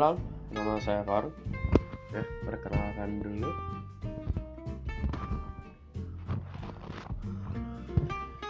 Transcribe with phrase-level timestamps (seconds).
[0.00, 0.16] Halo,
[0.56, 1.36] nama saya Faruk.
[2.08, 3.52] Ya, perkenalkan dulu.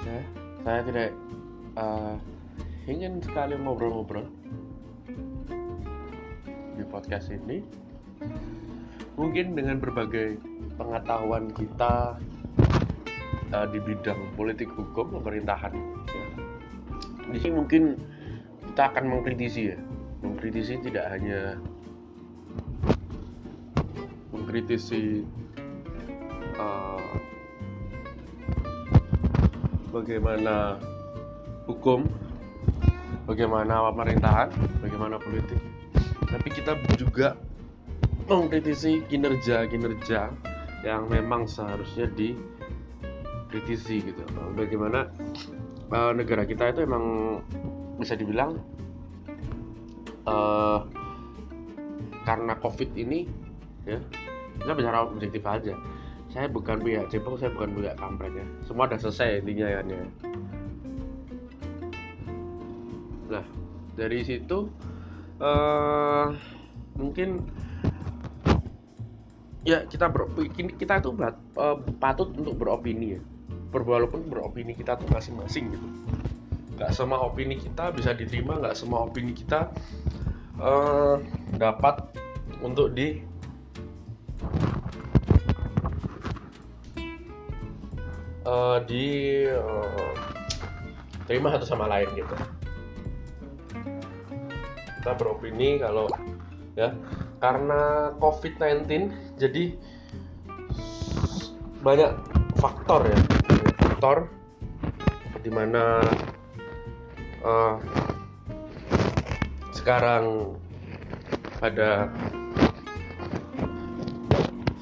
[0.07, 0.19] Ya,
[0.63, 1.11] saya tidak
[1.75, 2.15] uh,
[2.87, 4.31] ingin sekali ngobrol-ngobrol
[6.79, 7.67] di podcast ini.
[9.19, 10.39] Mungkin dengan berbagai
[10.79, 12.15] pengetahuan kita
[13.51, 15.75] uh, di bidang politik hukum pemerintahan.
[16.15, 16.27] Ya.
[17.35, 17.99] Di sini mungkin
[18.71, 19.90] kita akan mengkritisi ya
[20.21, 21.57] mengkritisi tidak hanya
[24.31, 25.25] mengkritisi
[26.61, 27.13] uh,
[29.91, 30.77] bagaimana
[31.67, 32.07] hukum,
[33.27, 34.49] bagaimana pemerintahan,
[34.83, 35.61] bagaimana politik,
[36.27, 37.39] tapi kita juga
[38.31, 40.31] mengkritisi kinerja-kinerja
[40.87, 44.23] yang memang seharusnya dikritisi gitu.
[44.55, 45.11] Bagaimana
[45.91, 47.05] uh, negara kita itu emang
[47.99, 48.57] bisa dibilang
[50.31, 50.79] uh,
[52.23, 53.27] karena covid ini
[53.83, 53.99] ya
[54.61, 55.75] kita bicara objektif aja.
[56.31, 58.47] Saya bukan pihak cebong saya bukan pihak kampret ya.
[58.63, 59.81] Semua udah selesai intinya ya.
[59.83, 59.99] Nih.
[63.31, 63.47] nah
[63.95, 64.67] dari situ
[65.39, 66.35] uh,
[66.99, 67.47] mungkin
[69.63, 73.21] ya kita beropini kita itu uh, patut untuk beropini ya.
[73.71, 75.87] Walaupun beropini kita tuh masing-masing gitu.
[76.75, 79.71] Nggak semua opini kita bisa diterima nggak semua opini kita
[80.61, 81.17] uh,
[81.57, 82.05] dapat
[82.61, 83.25] untuk di
[88.45, 89.05] uh, di
[89.49, 90.15] uh,
[91.25, 92.35] terima satu sama lain gitu.
[95.01, 96.07] Kita beropini kalau
[96.77, 96.93] ya
[97.41, 98.85] karena COVID-19
[99.41, 99.65] jadi
[101.81, 102.13] banyak
[102.61, 103.19] faktor ya.
[103.81, 104.29] Faktor
[105.41, 106.05] di mana
[107.41, 107.81] uh,
[109.81, 110.55] sekarang
[111.57, 112.13] pada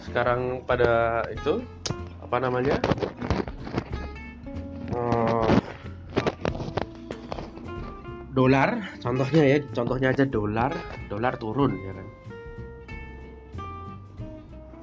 [0.02, 1.62] sekarang pada itu
[2.18, 2.76] apa namanya?
[4.90, 5.46] Uh,
[8.34, 10.74] dolar contohnya ya contohnya aja dolar
[11.06, 12.06] dolar turun ya kan?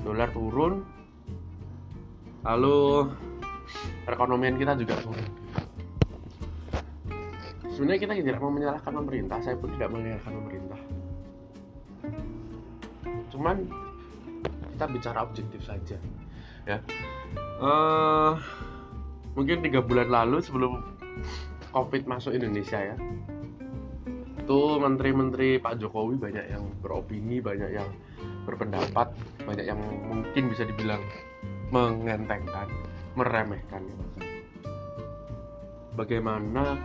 [0.08, 0.74] Dolar turun
[2.48, 3.10] lalu
[4.08, 5.28] perekonomian kita juga turun
[7.76, 10.80] sebenarnya kita tidak mau menyalahkan pemerintah saya pun tidak menyalahkan pemerintah.
[13.36, 13.56] Cuman
[14.72, 16.00] kita bicara objektif saja
[16.64, 16.80] ya.
[17.60, 18.40] Uh,
[19.36, 20.80] mungkin tiga bulan lalu sebelum
[21.76, 22.96] covid masuk Indonesia ya
[24.46, 27.90] itu menteri-menteri Pak Jokowi banyak yang beropini banyak yang
[28.46, 29.10] berpendapat
[29.42, 31.02] banyak yang mungkin bisa dibilang
[31.74, 32.70] mengentengkan
[33.18, 33.82] meremehkan.
[35.98, 36.78] Bagaimana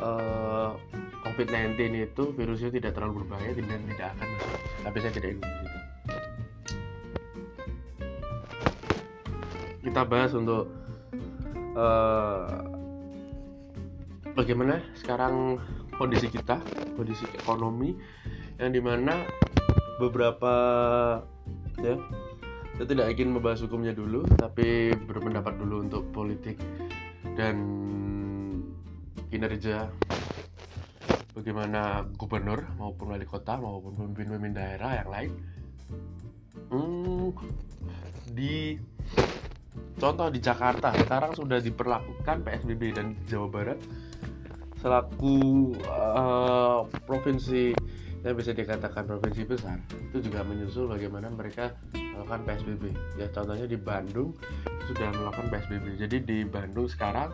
[0.00, 4.60] uh, eh, COVID-19 itu virusnya tidak terlalu berbahaya dan tidak akan masuk.
[4.84, 5.78] Tapi saya tidak ingin begitu.
[9.80, 10.64] Kita bahas untuk
[11.76, 12.62] uh,
[14.36, 15.60] bagaimana sekarang
[15.96, 16.60] kondisi kita,
[16.96, 17.96] kondisi ekonomi
[18.60, 19.24] yang di mana
[20.00, 20.52] beberapa
[21.80, 21.96] ya
[22.80, 26.56] saya tidak ingin membahas hukumnya dulu, tapi berpendapat dulu untuk politik
[27.36, 27.60] dan
[29.30, 29.88] kinerja
[31.32, 35.32] bagaimana gubernur maupun wali kota maupun pemimpin-pemimpin daerah yang lain.
[36.70, 37.30] Hmm,
[38.34, 38.74] di
[39.98, 43.78] contoh di Jakarta sekarang sudah diperlakukan PSBB dan Jawa Barat
[44.80, 47.76] selaku uh, provinsi
[48.20, 49.76] yang bisa dikatakan provinsi besar
[50.12, 52.84] itu juga menyusul bagaimana mereka melakukan PSBB
[53.16, 54.36] ya contohnya di Bandung
[54.88, 57.32] sudah melakukan PSBB jadi di Bandung sekarang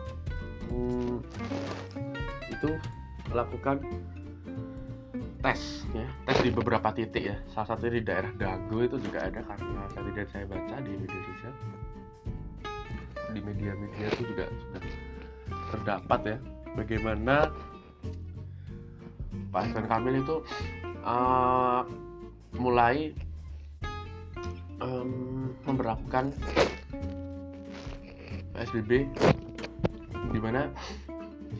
[0.69, 1.15] hmm,
[2.51, 2.69] itu
[3.31, 3.83] melakukan
[5.43, 7.37] tes ya tes di beberapa titik ya.
[7.53, 11.21] Salah satu di daerah Dago itu juga ada karena saya tidak saya baca di media
[11.23, 11.53] sosial
[13.35, 14.81] di media-media itu juga sudah
[15.75, 16.37] terdapat ya
[16.79, 17.35] bagaimana
[19.51, 20.43] Pak Kamil itu
[21.03, 21.81] uh,
[22.55, 23.11] mulai
[24.81, 26.33] um, memperlakukan
[28.53, 29.05] PSBB
[30.11, 30.71] di mana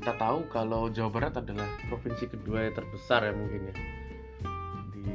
[0.01, 3.75] kita tahu kalau Jawa Barat adalah provinsi kedua yang terbesar ya mungkin ya
[4.91, 5.09] di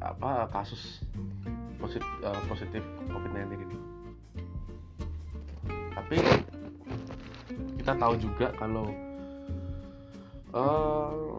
[0.00, 1.02] apa kasus
[1.80, 3.76] positif, uh, positif COVID-19 ini.
[5.96, 6.16] Tapi
[7.82, 8.86] kita tahu juga kalau
[10.54, 11.36] uh,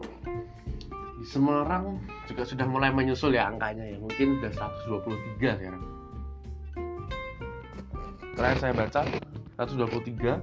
[1.18, 1.98] di Semarang
[2.30, 4.52] juga sudah mulai menyusul ya angkanya ya mungkin sudah
[5.42, 5.84] 123 sekarang.
[8.38, 9.00] Terakhir saya baca
[9.58, 10.38] 123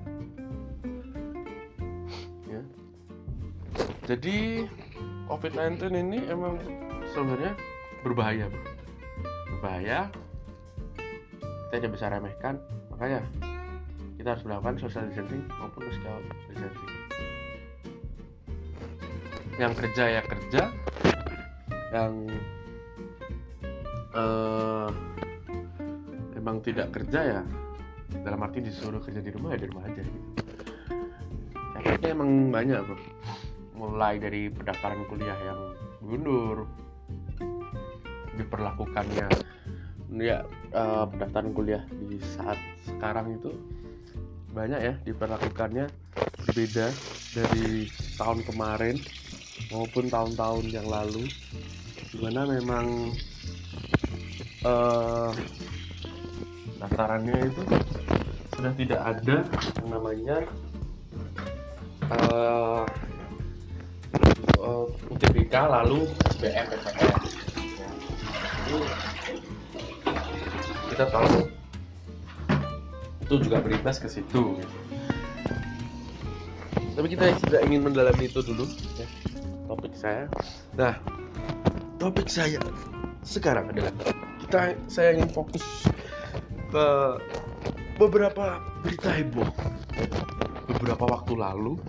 [2.52, 2.62] ya.
[4.04, 4.68] Jadi
[5.32, 6.60] COVID-19 ini emang
[7.16, 7.56] sebenarnya
[8.04, 8.64] berbahaya bro.
[9.56, 10.12] Berbahaya.
[11.72, 12.60] Kita tidak bisa remehkan.
[12.92, 13.24] Makanya
[14.20, 16.20] kita harus melakukan social distancing maupun physical
[16.52, 16.92] distancing.
[19.56, 20.64] Yang kerja ya kerja.
[21.96, 22.14] Yang
[24.12, 24.92] uh,
[26.36, 27.44] emang tidak kerja ya
[28.24, 30.20] dalam arti disuruh kerja di rumah ya di rumah aja gitu.
[31.76, 32.98] Efeknya emang banyak bro.
[33.76, 35.60] Mulai dari pendaftaran kuliah yang
[36.00, 36.70] mundur
[38.40, 39.28] diperlakukannya.
[40.16, 42.56] Ya uh, pendaftaran kuliah di saat
[42.88, 43.52] sekarang itu
[44.56, 45.92] banyak ya diperlakukannya.
[46.56, 46.88] Beda
[47.36, 48.96] dari tahun kemarin
[49.76, 51.28] maupun tahun-tahun yang lalu
[52.16, 53.12] di mana memang
[54.64, 55.32] uh,
[56.80, 57.64] daftarannya itu
[58.56, 59.44] sudah tidak ada
[59.84, 60.38] yang namanya
[62.08, 62.88] uh,
[64.64, 66.08] uh, UTBK lalu
[66.40, 67.16] BM PTN
[67.76, 67.90] ya.
[70.88, 71.52] kita tahu
[73.26, 74.76] itu juga berimbas ke situ gitu.
[76.96, 78.64] tapi kita tidak ingin mendalami itu dulu
[78.96, 79.08] ya
[79.68, 80.32] topik saya
[80.80, 80.96] nah
[82.00, 82.56] topik saya
[83.28, 83.92] sekarang adalah
[84.40, 85.66] kita saya ingin fokus
[86.72, 86.88] ke
[87.96, 89.48] beberapa berita heboh.
[90.76, 91.80] Beberapa waktu lalu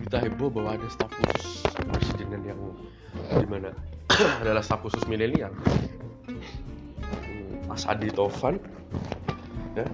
[0.00, 1.60] berita heboh bahwa ada staf khusus
[1.92, 2.60] presiden yang
[3.12, 3.70] di mana
[4.42, 5.52] adalah staf khusus milenial.
[7.68, 8.58] Mas Adi Tovan
[9.78, 9.86] ya,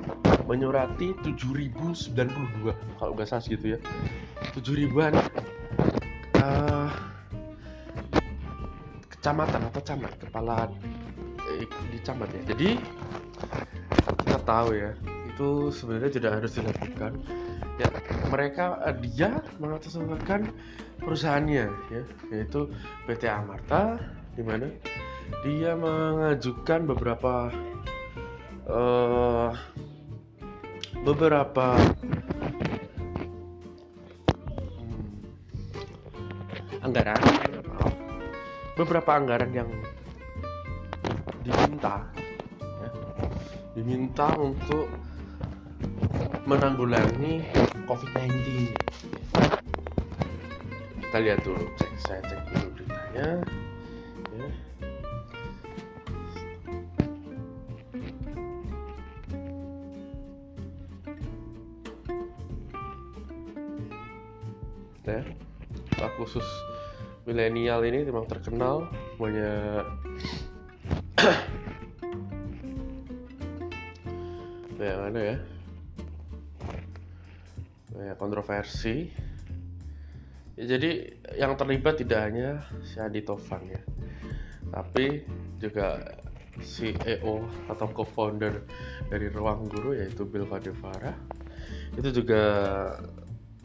[0.49, 3.79] menyurati 7092 kalau nggak salah gitu ya.
[4.55, 5.15] 7000an
[6.41, 6.89] uh,
[9.13, 10.71] kecamatan atau camat kepala
[11.59, 12.43] eh, di camat ya.
[12.55, 12.69] Jadi
[14.25, 14.95] kita tahu ya
[15.37, 17.13] itu sebenarnya tidak harus dilakukan.
[17.77, 17.93] Ya
[18.33, 20.49] mereka uh, dia mengatasnamakan
[20.97, 22.03] perusahaannya ya
[22.33, 22.73] yaitu
[23.05, 24.01] PT Amarta
[24.33, 24.73] di mana
[25.45, 27.53] dia mengajukan beberapa
[28.65, 29.53] uh,
[31.05, 31.77] beberapa
[34.81, 35.21] hmm,
[36.81, 37.21] anggaran
[38.77, 39.69] beberapa anggaran yang
[41.45, 42.09] diminta
[42.57, 42.89] ya,
[43.77, 44.89] diminta untuk
[46.47, 47.43] menanggulangi
[47.91, 48.71] COVID-19
[51.03, 53.43] kita lihat dulu cek saya cek dulu beritanya.
[54.35, 54.49] Ya.
[65.11, 65.23] ya
[66.17, 66.49] khusus
[67.29, 68.89] milenial ini memang terkenal
[69.21, 69.85] banyak
[74.81, 75.37] yang mana ya
[78.27, 79.07] kontroversi
[80.59, 83.83] ya, jadi yang terlibat tidak hanya si Adi Tovan ya
[84.75, 85.23] tapi
[85.63, 86.19] juga
[86.61, 88.65] CEO atau co-founder
[89.13, 91.13] dari Ruang Guru yaitu Bill Vadevara
[91.97, 92.43] itu juga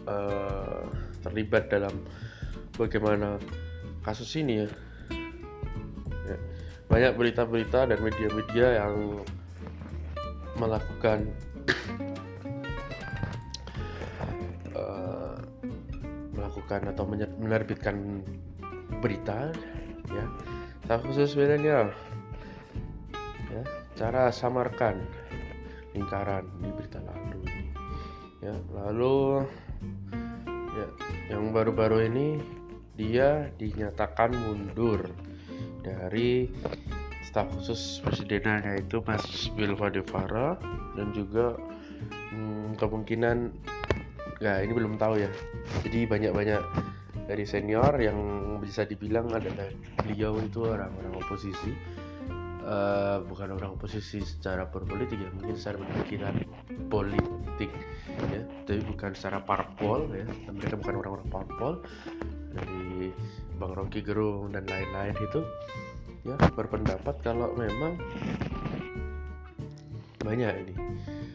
[0.07, 0.83] uh,
[1.23, 1.91] terlibat dalam
[2.75, 3.37] bagaimana
[4.01, 4.67] kasus ini ya.
[6.25, 6.37] ya.
[6.89, 9.23] Banyak berita-berita dan media-media yang
[10.59, 11.31] melakukan
[16.61, 17.03] melakukan atau
[17.41, 18.21] menerbitkan
[19.01, 19.49] berita
[20.13, 20.25] ya.
[20.85, 21.89] Staf khusus milenial
[23.49, 23.63] ya,
[23.97, 25.01] cara samarkan
[25.97, 27.41] lingkaran di berita lalu
[28.41, 29.45] ya lalu
[30.77, 30.87] ya
[31.33, 32.27] yang baru-baru ini
[32.99, 35.09] dia dinyatakan mundur
[35.81, 36.51] dari
[37.25, 39.25] staf khusus presidenan yaitu Mas
[39.55, 40.59] Bill Vadevara
[40.99, 41.55] dan juga
[42.35, 43.53] hmm, kemungkinan
[44.41, 45.29] ya ini belum tahu ya.
[45.85, 46.61] Jadi banyak-banyak
[47.29, 48.17] dari senior yang
[48.59, 49.69] bisa dibilang adalah
[50.01, 51.71] beliau itu orang-orang oposisi.
[52.61, 56.35] Uh, bukan orang oposisi secara berpolitik ya mungkin secara pemikiran
[56.89, 57.69] politik
[58.33, 58.41] ya.
[58.65, 60.25] Tapi bukan secara parpol ya.
[60.49, 61.73] Mereka bukan orang-orang parpol.
[62.51, 63.15] Dari
[63.55, 65.39] Bang Rocky Gerung dan lain-lain itu
[66.27, 67.95] ya berpendapat kalau memang
[70.21, 70.73] banyak ini.
[70.77, 71.30] nah,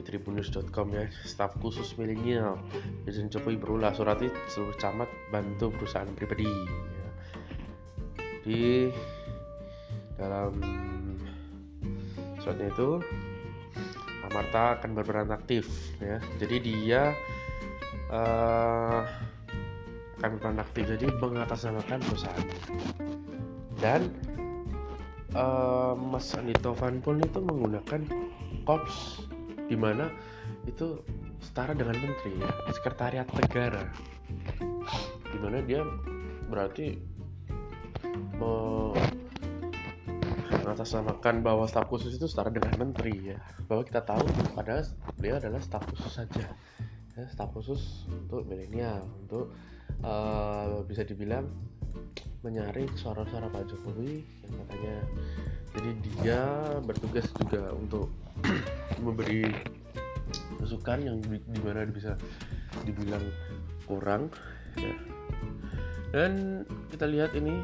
[0.00, 1.04] dari tribunnews.com ya.
[1.28, 2.56] Staf khusus milenial
[3.04, 7.10] Presiden Jokowi berulah surati seluruh camat bantu perusahaan pribadi ya.
[8.40, 8.88] di
[10.16, 10.56] dalam
[12.40, 13.04] suratnya itu
[14.24, 15.68] Amarta akan berperan aktif
[16.00, 16.16] ya.
[16.40, 17.12] Jadi dia
[18.08, 19.04] uh,
[20.22, 20.86] akan berperan aktif.
[20.86, 22.46] Jadi mengatasnamakan perusahaan.
[23.80, 24.12] Dan
[25.34, 28.06] uh, Mas Andi Tovan pun itu menggunakan
[28.62, 29.26] korps
[29.70, 30.10] di mana
[30.66, 30.98] itu
[31.38, 32.50] setara dengan menteri ya.
[32.74, 33.86] Sekretariat negara.
[33.86, 34.66] Di
[35.30, 35.86] di mana dia
[36.50, 36.98] berarti
[40.66, 43.38] mengatasnamakan bahwa staf khusus itu setara dengan menteri ya.
[43.70, 44.26] Bahwa kita tahu
[44.58, 44.82] padahal
[45.14, 46.50] beliau adalah staf khusus saja.
[47.14, 49.54] Ya, staf khusus untuk milenial untuk
[50.02, 51.46] uh, bisa dibilang
[52.40, 54.96] menyaring suara-suara Pak Jokowi yang katanya
[55.70, 56.42] jadi dia
[56.82, 58.08] bertugas juga untuk
[59.00, 59.48] memberi
[60.60, 62.14] masukan yang di mana bisa
[62.86, 63.24] dibilang
[63.88, 64.30] kurang
[64.78, 64.94] ya.
[66.14, 67.58] dan kita lihat ini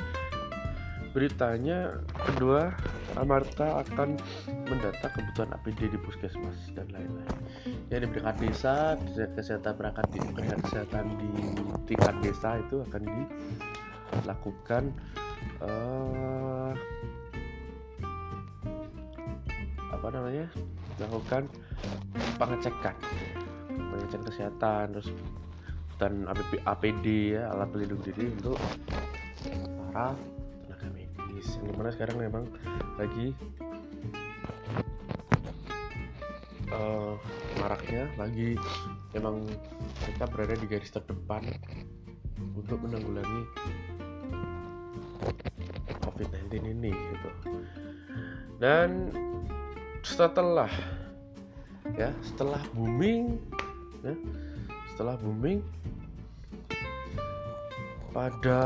[1.16, 2.76] beritanya kedua
[3.16, 4.21] Amarta akan
[4.69, 7.40] mendata kebutuhan APD di puskesmas dan lain-lain
[7.88, 11.31] ya di perangkat desa kesehatan perangkat di kesehatan di
[11.88, 13.02] tingkat desa itu akan
[14.21, 14.93] dilakukan
[15.64, 16.76] uh,
[19.88, 20.47] apa namanya
[20.99, 21.49] melakukan
[22.41, 22.97] pengecekan.
[23.73, 25.09] Pengecekan kesehatan terus
[25.97, 26.29] dan
[26.69, 28.61] APD ya alat pelindung diri untuk
[29.93, 30.12] para
[30.65, 31.57] tenaga medis.
[31.57, 32.45] Yang di mana sekarang memang
[33.00, 33.33] lagi
[36.73, 37.17] uh,
[37.61, 38.61] maraknya lagi
[39.17, 39.49] memang
[40.05, 41.45] mereka berada di garis terdepan
[42.57, 43.43] untuk menanggulangi
[46.05, 47.31] COVID-19 ini gitu.
[48.61, 49.12] Dan
[50.07, 50.71] setelah
[51.99, 53.43] ya setelah booming
[54.07, 54.15] ya,
[54.95, 55.59] setelah booming
[58.15, 58.61] pada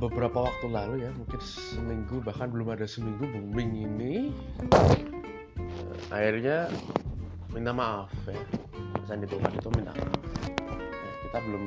[0.00, 4.32] beberapa waktu lalu ya mungkin seminggu bahkan belum ada seminggu booming ini
[5.60, 6.72] eh, akhirnya
[7.52, 8.40] minta maaf ya
[9.04, 10.16] Sandi Tuhan itu minta maaf.
[10.48, 11.64] Ya, kita belum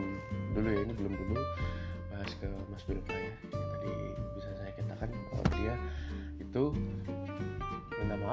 [0.57, 1.35] dulu ya ini belum dulu
[2.09, 3.91] bahas ke Mas Bilva ya tadi
[4.35, 5.73] bisa saya katakan bahwa dia
[6.41, 6.63] itu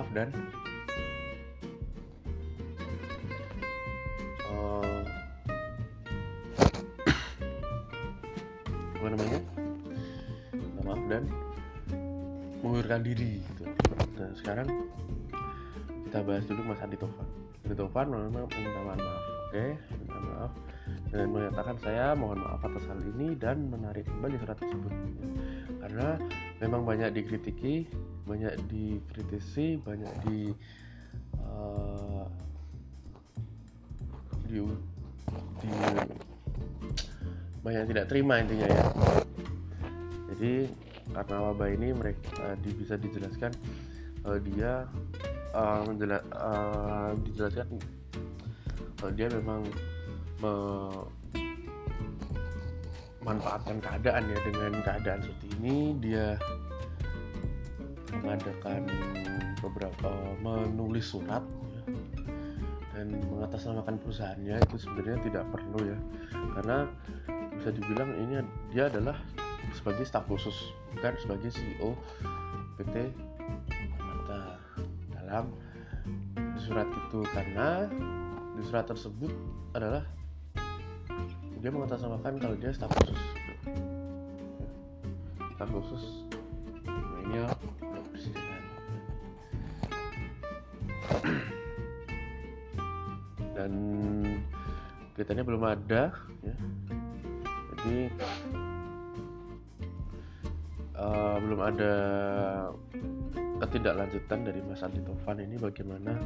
[0.00, 0.32] maaf dan.
[8.96, 9.40] Apa namanya?
[10.56, 11.24] Minta maaf dan.
[12.64, 13.68] Mengundurkan diri gitu.
[14.16, 14.68] Nah sekarang
[16.08, 17.28] kita bahas dulu Mas Adi Tovan.
[17.68, 19.04] Adi Tovan memang minta maaf
[19.52, 19.64] oke?
[20.00, 20.52] Minta maaf.
[21.12, 24.92] Dan menyatakan saya mohon maaf atas hal ini dan menarik kembali surat tersebut.
[25.84, 26.16] Karena
[26.56, 27.84] memang banyak dikritiki
[28.28, 30.52] banyak dikritisi banyak di
[31.40, 32.24] uh,
[34.50, 34.58] di
[35.62, 35.70] di
[37.60, 38.84] banyak tidak terima intinya ya.
[40.32, 40.72] Jadi
[41.10, 43.52] karena wabah ini mereka uh, bisa dijelaskan
[44.24, 44.88] uh, dia
[45.52, 47.66] uh, menjela, uh, dijelaskan
[49.04, 49.68] uh, dia memang
[53.20, 54.38] memanfaatkan keadaan ya.
[54.40, 56.40] Dengan keadaan seperti ini dia
[58.18, 58.86] mengadakan
[59.62, 60.10] beberapa
[60.42, 61.82] menulis surat ya,
[62.96, 65.98] dan mengatasnamakan perusahaannya itu sebenarnya tidak perlu ya.
[66.58, 66.76] Karena
[67.60, 68.40] bisa dibilang ini
[68.72, 69.16] dia adalah
[69.76, 71.94] sebagai staf khusus bukan sebagai CEO
[72.80, 73.12] PT
[74.00, 74.58] Mata
[75.12, 75.52] dalam
[76.56, 77.86] surat itu karena
[78.56, 79.32] di surat tersebut
[79.76, 80.04] adalah
[81.60, 83.20] dia mengatasnamakan kalau dia staf khusus.
[85.52, 86.29] Staf khusus
[95.30, 96.02] kelihatannya belum ada
[96.42, 96.54] ya
[97.70, 97.98] jadi
[100.98, 101.92] uh, belum ada
[103.62, 106.18] ketidaklanjutan dari Mas Andi Tovan ini bagaimana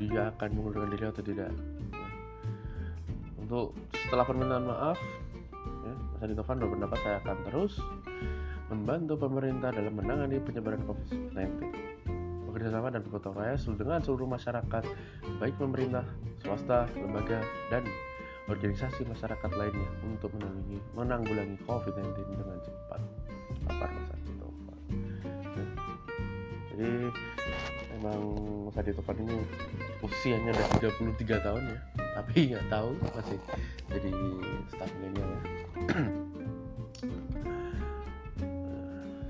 [0.00, 1.52] dia akan mengundurkan diri atau tidak
[1.92, 2.08] ya.
[3.36, 4.96] untuk setelah permintaan maaf
[5.60, 7.76] ya, Mas Andi Tovan berpendapat saya akan terus
[8.72, 11.68] membantu pemerintah dalam menangani penyebaran COVID-19
[12.48, 14.84] bekerjasama dan bergotong royong dengan seluruh masyarakat
[15.36, 16.04] baik pemerintah,
[16.40, 17.40] swasta, lembaga,
[17.72, 17.84] dan
[18.52, 23.00] organisasi masyarakat lainnya untuk menanggulangi, menanggulangi COVID-19 dengan cepat.
[23.72, 24.78] Apa Adi Topan?
[25.56, 25.66] Ya.
[26.72, 26.88] Jadi
[27.96, 28.20] memang
[28.68, 29.36] Mas Adi Topan ini
[30.04, 30.68] usianya udah
[31.16, 31.78] 33 tahun ya,
[32.20, 33.38] tapi nggak tahu masih
[33.88, 34.12] jadi
[34.68, 35.40] staf milenial ya.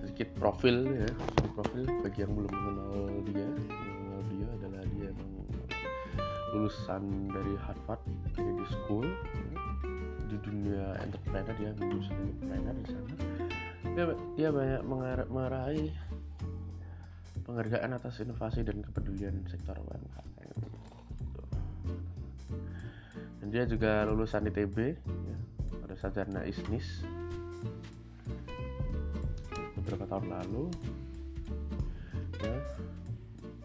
[0.02, 1.08] sedikit profil ya,
[1.56, 2.92] profil bagi yang belum mengenal
[3.24, 3.48] dia,
[6.52, 8.02] lulusan dari Harvard
[8.36, 9.08] Kennedy School.
[10.28, 13.14] Di dunia entrepreneur dia lulusan entrepreneur di sana.
[13.92, 14.04] Dia,
[14.36, 14.82] dia banyak
[15.28, 15.92] meraih
[17.44, 20.32] penghargaan atas inovasi dan kepedulian sektor UMKM
[23.42, 25.38] dan dia juga lulusan ITB ya,
[25.82, 27.02] pada sarjana ISNIS.
[29.82, 30.70] Beberapa tahun lalu
[32.38, 32.56] ya.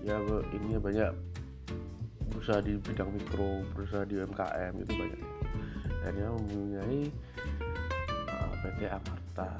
[0.01, 0.17] Ya
[0.58, 1.13] ini banyak
[2.48, 5.24] berusaha di bidang mikro berusaha di UMKM itu banyak.
[6.00, 7.12] Dan yang mempunyai
[8.32, 9.51] uh, PT Amarta.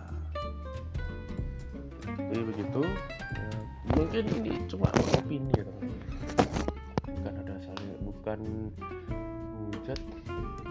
[2.16, 3.50] Jadi begitu ya,
[3.92, 4.88] mungkin ini cuma
[5.20, 5.92] opini ya teman
[7.12, 8.40] bukan ada saling bukan
[9.52, 10.00] menghujat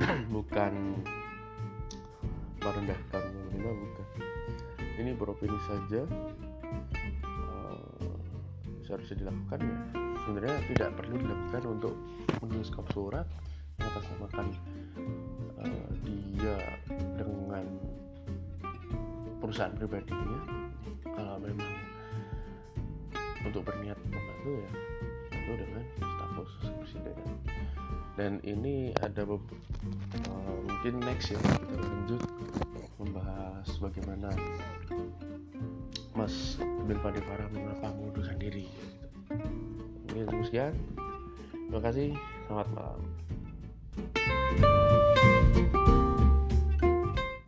[0.41, 0.73] bukan
[2.65, 3.25] merendahkan
[3.61, 4.07] bukan.
[5.05, 6.09] Ini beropini saja
[8.87, 9.77] seharusnya dilakukan ya.
[10.25, 11.95] Sebenarnya tidak perlu dilakukan untuk
[12.43, 13.27] menulis surat
[13.77, 14.47] mengatasnamakan
[15.61, 16.57] uh, dia
[17.19, 17.65] dengan
[19.43, 20.41] perusahaan pribadinya.
[21.05, 21.75] Kalau memang
[23.47, 24.71] untuk berniat membantu ya
[25.47, 27.17] itu dengan staf khusus presiden.
[28.19, 32.23] Dan ini ada uh, mungkin next ya kita lanjut
[32.99, 34.35] membahas bagaimana
[36.17, 36.57] Mas
[36.89, 38.97] Bill Padivara mengapa mengundurkan diri gitu.
[40.17, 40.73] Oke, sekian.
[41.53, 42.17] Terima kasih.
[42.49, 43.01] Selamat malam.